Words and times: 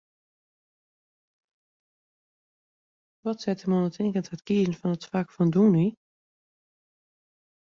Wat 3.23 3.41
sette 3.41 3.63
him 3.63 3.73
oan 3.75 3.91
ta 3.95 4.03
it 4.35 4.45
kiezen 4.47 4.77
fan 4.79 4.95
it 4.97 5.09
fak 5.11 5.27
fan 5.35 5.49
dûmny? 5.53 5.87